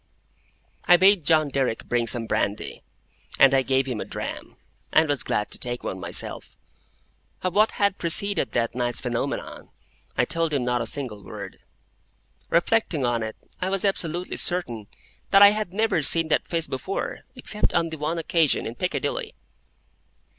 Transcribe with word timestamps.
I 0.87 0.97
bade 0.97 1.23
John 1.25 1.49
Derrick 1.49 1.85
bring 1.85 2.07
some 2.07 2.25
brandy, 2.25 2.81
and 3.37 3.53
I 3.53 3.61
gave 3.61 3.85
him 3.85 4.01
a 4.01 4.03
dram, 4.03 4.55
and 4.91 5.07
was 5.07 5.21
glad 5.21 5.51
to 5.51 5.59
take 5.59 5.83
one 5.83 5.99
myself. 5.99 6.57
Of 7.43 7.53
what 7.55 7.73
had 7.73 7.99
preceded 7.99 8.51
that 8.53 8.73
night's 8.73 8.99
phenomenon, 8.99 9.69
I 10.17 10.25
told 10.25 10.53
him 10.55 10.63
not 10.65 10.81
a 10.81 10.87
single 10.87 11.23
word. 11.23 11.59
Reflecting 12.49 13.05
on 13.05 13.21
it, 13.21 13.35
I 13.61 13.69
was 13.69 13.85
absolutely 13.85 14.37
certain 14.37 14.87
that 15.29 15.43
I 15.43 15.51
had 15.51 15.71
never 15.71 16.01
seen 16.01 16.29
that 16.29 16.47
face 16.47 16.67
before, 16.67 17.19
except 17.35 17.71
on 17.75 17.91
the 17.91 17.99
one 17.99 18.17
occasion 18.17 18.65
in 18.65 18.73
Piccadilly. 18.73 19.35